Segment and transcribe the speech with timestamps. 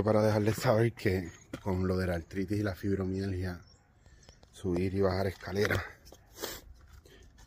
[0.00, 3.60] para dejarles saber que con lo de la artritis y la fibromialgia,
[4.50, 5.82] subir y bajar escaleras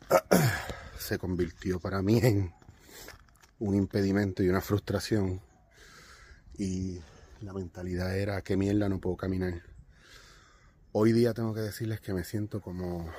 [0.98, 2.52] se convirtió para mí en
[3.58, 5.40] un impedimento y una frustración.
[6.56, 7.00] Y
[7.40, 9.62] la mentalidad era, ¿qué mierda no puedo caminar?
[10.92, 13.10] Hoy día tengo que decirles que me siento como,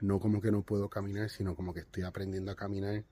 [0.00, 3.04] no como que no puedo caminar, sino como que estoy aprendiendo a caminar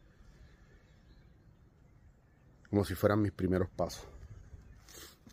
[2.70, 4.08] como si fueran mis primeros pasos.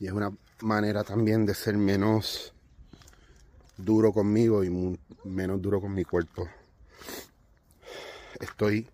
[0.01, 2.55] Y es una manera también de ser menos
[3.77, 6.49] duro conmigo y menos duro con mi cuerpo.
[8.39, 8.89] Estoy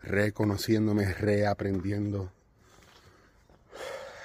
[0.00, 2.32] reconociéndome, reaprendiendo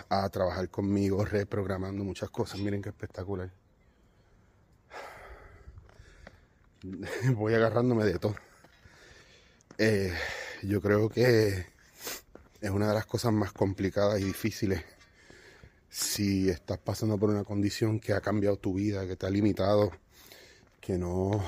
[0.08, 2.58] a trabajar conmigo, reprogramando muchas cosas.
[2.62, 3.52] Miren qué espectacular.
[7.36, 8.36] Voy agarrándome de todo.
[9.78, 10.14] Eh,
[10.62, 11.66] yo creo que
[12.62, 14.93] es una de las cosas más complicadas y difíciles
[15.94, 19.92] si estás pasando por una condición que ha cambiado tu vida, que te ha limitado,
[20.82, 21.40] que no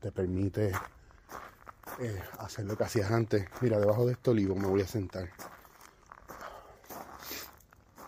[0.00, 0.70] te permite
[1.98, 3.48] eh, hacer lo que hacías antes.
[3.60, 5.28] Mira, debajo de este olivo me voy a sentar.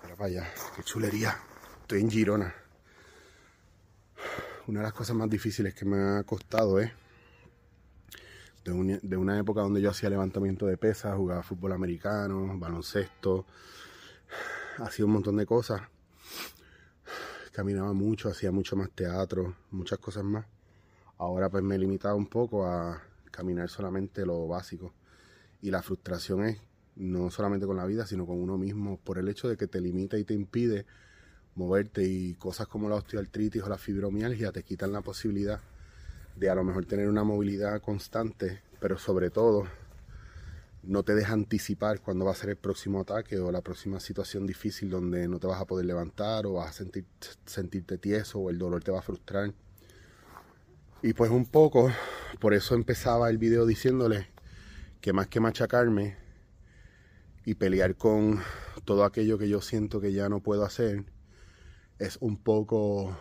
[0.04, 1.36] Mira para allá, qué chulería.
[1.80, 2.54] Estoy en Girona.
[4.68, 6.92] Una de las cosas más difíciles que me ha costado es
[8.62, 13.46] de, de una época donde yo hacía levantamiento de pesas, jugaba fútbol americano, baloncesto,
[14.78, 15.82] hacía un montón de cosas.
[17.52, 20.46] Caminaba mucho, hacía mucho más teatro, muchas cosas más.
[21.18, 24.92] Ahora pues me he limitado un poco a caminar solamente lo básico.
[25.62, 26.60] Y la frustración es
[26.96, 29.80] no solamente con la vida, sino con uno mismo, por el hecho de que te
[29.80, 30.86] limita y te impide
[31.54, 35.60] moverte y cosas como la osteoartritis o la fibromialgia te quitan la posibilidad
[36.36, 39.66] de a lo mejor tener una movilidad constante, pero sobre todo
[40.86, 44.46] no te deja anticipar cuándo va a ser el próximo ataque o la próxima situación
[44.46, 47.04] difícil donde no te vas a poder levantar o vas a sentir,
[47.44, 49.52] sentirte tieso o el dolor te va a frustrar.
[51.02, 51.90] Y pues un poco,
[52.40, 54.28] por eso empezaba el video diciéndole
[55.00, 56.16] que más que machacarme
[57.44, 58.40] y pelear con
[58.84, 61.04] todo aquello que yo siento que ya no puedo hacer,
[61.98, 63.16] es un poco...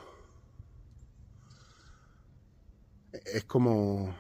[3.12, 4.16] Es como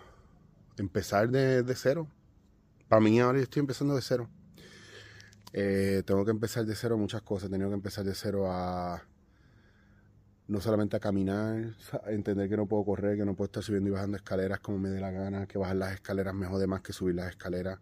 [0.78, 2.07] empezar de, de cero
[2.88, 4.29] para mí ahora yo estoy empezando de cero.
[5.53, 7.47] Eh, tengo que empezar de cero muchas cosas.
[7.47, 9.01] He tenido que empezar de cero a
[10.47, 11.75] no solamente a caminar,
[12.06, 14.78] a entender que no puedo correr, que no puedo estar subiendo y bajando escaleras como
[14.78, 17.79] me dé la gana, que bajar las escaleras me jode más que subir las escaleras,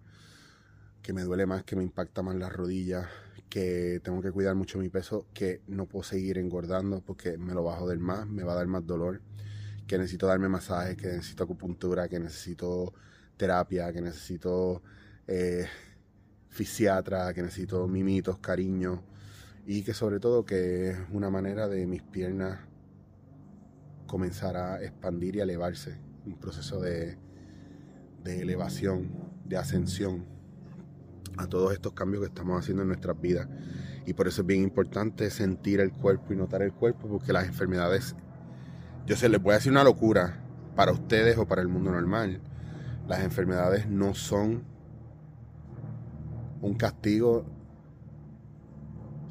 [1.02, 3.08] que me duele más, que me impacta más las rodillas,
[3.50, 7.64] que tengo que cuidar mucho mi peso, que no puedo seguir engordando porque me lo
[7.64, 9.22] va a joder más, me va a dar más dolor,
[9.86, 12.94] que necesito darme masajes, que necesito acupuntura, que necesito
[13.38, 14.82] terapia, que necesito
[15.28, 15.66] eh,
[16.50, 19.04] fisiatra, que necesito mimitos, cariño
[19.66, 22.60] y que sobre todo que es una manera de mis piernas
[24.08, 27.18] comenzar a expandir y elevarse, un proceso de,
[28.24, 29.10] de elevación,
[29.46, 30.26] de ascensión
[31.38, 33.48] a todos estos cambios que estamos haciendo en nuestras vidas.
[34.06, 37.48] Y por eso es bien importante sentir el cuerpo y notar el cuerpo, porque las
[37.48, 38.16] enfermedades,
[39.06, 40.44] yo sé, les voy a decir una locura
[40.76, 42.42] para ustedes o para el mundo normal,
[43.08, 44.64] las enfermedades no son
[46.62, 47.46] un castigo,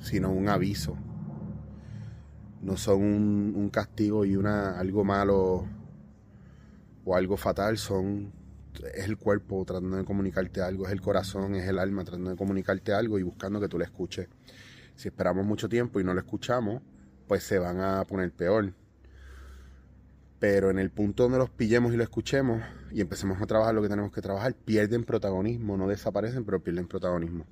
[0.00, 0.96] sino un aviso.
[2.60, 5.66] No son un, castigo y una algo malo
[7.04, 8.32] o algo fatal, son
[8.94, 12.36] es el cuerpo tratando de comunicarte algo, es el corazón, es el alma tratando de
[12.36, 14.28] comunicarte algo y buscando que tú le escuches.
[14.94, 16.82] Si esperamos mucho tiempo y no lo escuchamos,
[17.26, 18.74] pues se van a poner peor.
[20.42, 22.60] Pero en el punto donde los pillemos y lo escuchemos
[22.90, 26.88] y empecemos a trabajar lo que tenemos que trabajar, pierden protagonismo, no desaparecen, pero pierden
[26.88, 27.44] protagonismo.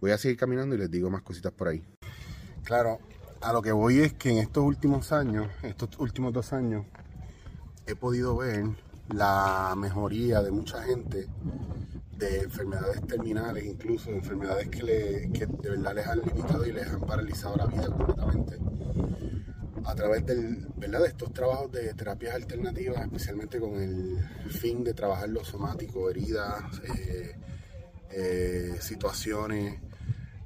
[0.00, 1.84] Voy a seguir caminando y les digo más cositas por ahí.
[2.64, 2.98] Claro,
[3.40, 6.86] a lo que voy es que en estos últimos años, estos últimos dos años,
[7.86, 8.64] he podido ver
[9.14, 11.28] la mejoría de mucha gente
[12.18, 16.72] de enfermedades terminales, incluso de enfermedades que, le, que de verdad les han limitado y
[16.72, 18.58] les han paralizado la vida completamente
[19.84, 21.00] a través del, ¿verdad?
[21.02, 24.18] de estos trabajos de terapias alternativas, especialmente con el
[24.50, 27.36] fin de trabajar lo somático, heridas, eh,
[28.10, 29.80] eh, situaciones,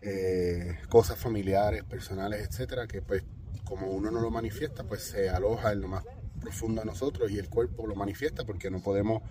[0.02, 3.22] eh, cosas familiares, personales, etcétera, que pues
[3.64, 6.04] como uno no lo manifiesta, pues se aloja en lo más
[6.40, 9.22] profundo de nosotros y el cuerpo lo manifiesta porque no podemos,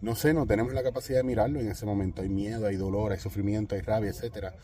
[0.00, 2.22] no sé, no tenemos la capacidad de mirarlo en ese momento.
[2.22, 4.54] Hay miedo, hay dolor, hay sufrimiento, hay rabia, etcétera.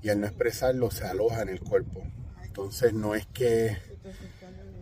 [0.00, 2.04] Y al no expresarlo se aloja en el cuerpo.
[2.58, 3.78] Entonces no es que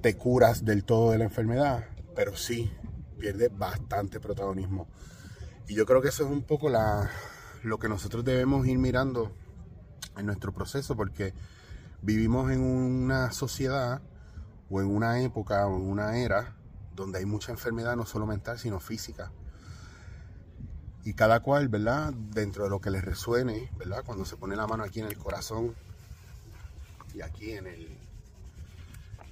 [0.00, 1.84] te curas del todo de la enfermedad,
[2.14, 2.72] pero sí
[3.18, 4.88] pierde bastante protagonismo.
[5.68, 7.10] Y yo creo que eso es un poco la,
[7.62, 9.30] lo que nosotros debemos ir mirando
[10.16, 11.34] en nuestro proceso, porque
[12.00, 14.00] vivimos en una sociedad
[14.70, 16.56] o en una época o en una era
[16.94, 19.32] donde hay mucha enfermedad, no solo mental, sino física.
[21.04, 22.14] Y cada cual, ¿verdad?
[22.14, 24.02] Dentro de lo que les resuene, ¿verdad?
[24.02, 25.74] Cuando se pone la mano aquí en el corazón
[27.16, 27.88] y aquí en el,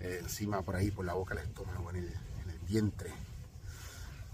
[0.00, 3.10] eh, encima por ahí, por la boca del estómago, en el, en el vientre,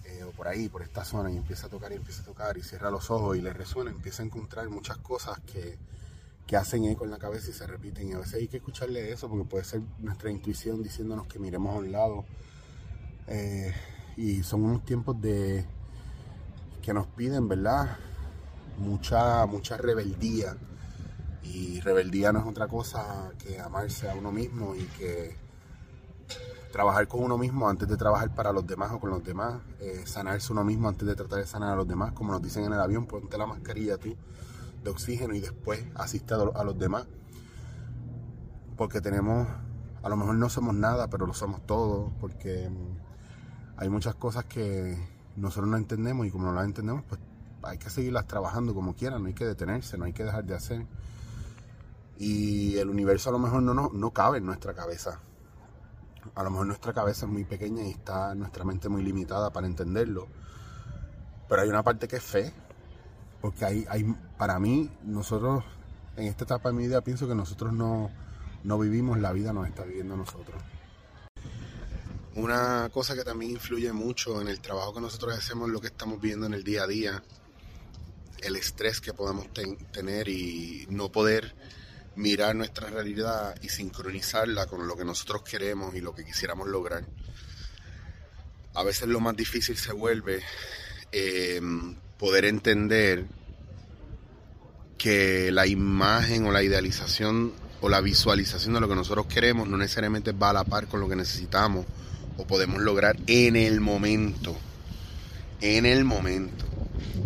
[0.04, 2.56] eh, o por ahí, por esta zona, y empieza a tocar y empieza a tocar
[2.56, 5.78] y cierra los ojos y le resuena, empieza a encontrar muchas cosas que,
[6.46, 8.08] que hacen eco en la cabeza y se repiten.
[8.08, 11.74] Y a veces hay que escucharle eso porque puede ser nuestra intuición diciéndonos que miremos
[11.74, 12.24] a un lado.
[13.26, 13.72] Eh,
[14.16, 15.64] y son unos tiempos de
[16.82, 17.96] que nos piden, ¿verdad?
[18.78, 20.56] Mucha, mucha rebeldía.
[21.42, 25.36] Y rebeldía no es otra cosa que amarse a uno mismo y que
[26.70, 30.02] trabajar con uno mismo antes de trabajar para los demás o con los demás, eh,
[30.06, 32.72] sanarse uno mismo antes de tratar de sanar a los demás, como nos dicen en
[32.72, 34.16] el avión, ponte la mascarilla tú
[34.82, 37.06] de oxígeno y después asiste a los demás.
[38.76, 39.46] Porque tenemos,
[40.02, 44.44] a lo mejor no somos nada, pero lo somos todos, porque mm, hay muchas cosas
[44.44, 44.96] que
[45.36, 47.20] nosotros no entendemos y como no las entendemos, pues
[47.62, 50.54] hay que seguirlas trabajando como quieran, no hay que detenerse, no hay que dejar de
[50.54, 50.86] hacer.
[52.20, 55.20] Y el universo a lo mejor no, no, no cabe en nuestra cabeza
[56.34, 59.66] a lo mejor nuestra cabeza es muy pequeña y está nuestra mente muy limitada para
[59.66, 60.28] entenderlo.
[61.48, 62.52] Pero hay una parte que es fe,
[63.40, 64.04] porque hay, hay
[64.38, 65.64] para mí, nosotros,
[66.16, 68.10] en esta etapa de mi vida, pienso que nosotros no,
[68.62, 70.62] no vivimos, la vida nos está viviendo nosotros.
[72.36, 76.20] Una cosa que también influye mucho en el trabajo que nosotros hacemos, lo que estamos
[76.20, 77.22] viendo en el día a día,
[78.38, 79.48] el estrés que podemos
[79.92, 81.54] tener y no poder
[82.16, 87.04] mirar nuestra realidad y sincronizarla con lo que nosotros queremos y lo que quisiéramos lograr.
[88.74, 90.42] A veces lo más difícil se vuelve
[91.12, 91.60] eh,
[92.18, 93.26] poder entender
[94.98, 99.76] que la imagen o la idealización o la visualización de lo que nosotros queremos no
[99.76, 101.86] necesariamente va a la par con lo que necesitamos
[102.36, 104.56] o podemos lograr en el momento.
[105.60, 106.64] En el momento.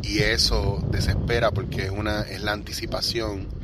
[0.03, 3.64] Y eso desespera porque es una es la anticipación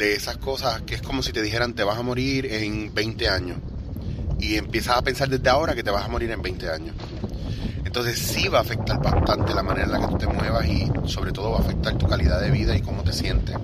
[0.00, 3.28] de esas cosas que es como si te dijeran te vas a morir en 20
[3.28, 3.58] años
[4.38, 6.96] y empiezas a pensar desde ahora que te vas a morir en 20 años.
[7.84, 10.90] Entonces sí va a afectar bastante la manera en la que tú te muevas y
[11.04, 13.54] sobre todo va a afectar tu calidad de vida y cómo te sientes.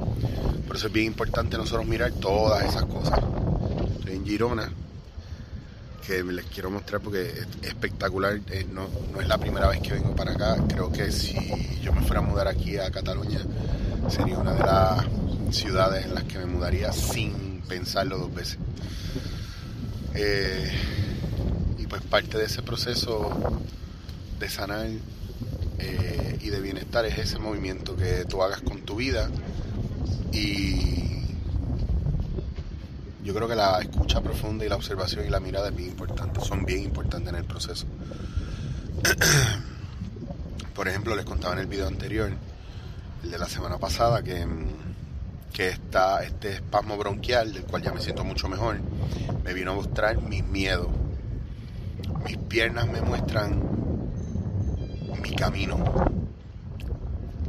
[0.67, 3.19] Por eso es bien importante nosotros mirar todas esas cosas.
[4.01, 4.71] Estoy en Girona,
[6.07, 8.39] que les quiero mostrar porque es espectacular.
[8.51, 10.57] Eh, no, no es la primera vez que vengo para acá.
[10.69, 11.35] Creo que si
[11.81, 13.41] yo me fuera a mudar aquí a Cataluña
[14.11, 15.07] sería una de las
[15.51, 18.59] ciudades en las que me mudaría sin pensarlo dos veces.
[20.15, 20.71] Eh,
[21.79, 23.61] y pues parte de ese proceso
[24.39, 24.89] de sanar
[25.79, 29.29] eh, y de bienestar es ese movimiento que tú hagas con tu vida
[30.33, 31.07] y
[33.23, 36.41] yo creo que la escucha profunda y la observación y la mirada es bien importante,
[36.41, 37.87] son bien importantes en el proceso.
[40.75, 42.31] Por ejemplo, les contaba en el video anterior,
[43.25, 44.47] el de la semana pasada, que
[45.57, 48.79] que está este espasmo bronquial, del cual ya me siento mucho mejor,
[49.43, 50.89] me vino a mostrar mis miedos.
[52.27, 53.59] Mis piernas me muestran
[55.23, 55.83] mi camino.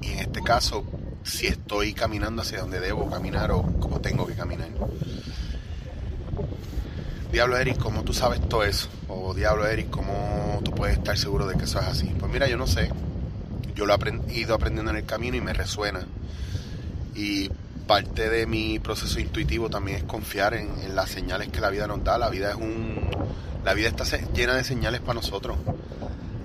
[0.02, 0.86] Y en este caso,
[1.26, 4.70] si estoy caminando hacia donde debo caminar o como tengo que caminar.
[7.30, 8.88] Diablo Eric, ¿cómo tú sabes todo eso?
[9.10, 12.06] O Diablo Eric, ¿cómo tú puedes estar seguro de que eso es así?
[12.18, 12.90] Pues mira, yo no sé.
[13.76, 16.08] Yo lo he ido aprendiendo en el camino y me resuena.
[17.14, 17.52] Y
[17.88, 22.03] parte de mi proceso intuitivo también es confiar en, las señales que la vida nos
[22.03, 22.17] da.
[22.17, 23.10] La vida es un,
[23.63, 24.03] la vida está
[24.34, 25.58] llena de señales para nosotros.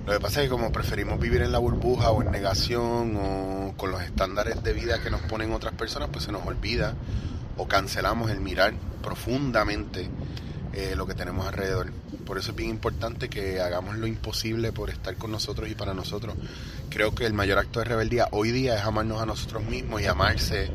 [0.06, 3.74] Lo que pasa es que como preferimos vivir en la burbuja o en negación o
[3.76, 6.94] con los estándares de vida que nos ponen otras personas, pues se nos olvida
[7.56, 10.08] o cancelamos el mirar profundamente
[10.72, 11.92] eh, lo que tenemos alrededor.
[12.24, 15.92] Por eso es bien importante que hagamos lo imposible por estar con nosotros y para
[15.92, 16.34] nosotros.
[16.92, 20.04] Creo que el mayor acto de rebeldía hoy día es amarnos a nosotros mismos y
[20.04, 20.68] amarse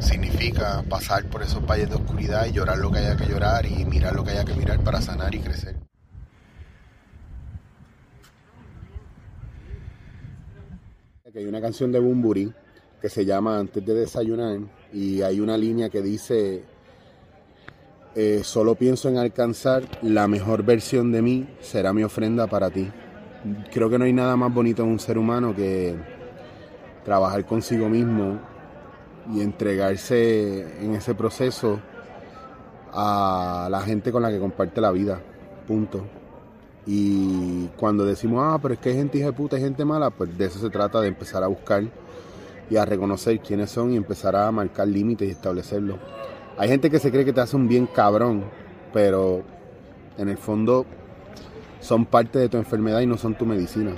[0.00, 3.86] significa pasar por esos valles de oscuridad y llorar lo que haya que llorar y
[3.86, 5.76] mirar lo que haya que mirar para sanar y crecer.
[11.34, 12.52] Hay una canción de Bumburi
[13.00, 14.58] que se llama Antes de desayunar
[14.92, 16.64] y hay una línea que dice
[18.14, 22.90] eh, solo pienso en alcanzar la mejor versión de mí, será mi ofrenda para ti.
[23.72, 25.96] Creo que no hay nada más bonito en un ser humano que
[27.04, 28.38] trabajar consigo mismo
[29.34, 31.80] y entregarse en ese proceso
[32.92, 35.20] a la gente con la que comparte la vida.
[35.66, 36.04] Punto.
[36.86, 40.10] Y cuando decimos, ah, pero es que hay gente hija de puta, hay gente mala,
[40.10, 41.84] pues de eso se trata, de empezar a buscar
[42.70, 45.98] y a reconocer quiénes son y empezar a marcar límites y establecerlos.
[46.58, 48.44] Hay gente que se cree que te hace un bien cabrón,
[48.92, 49.42] pero
[50.18, 50.86] en el fondo
[51.82, 53.92] son parte de tu enfermedad y no son tu medicina.